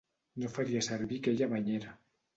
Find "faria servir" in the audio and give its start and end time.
0.53-1.19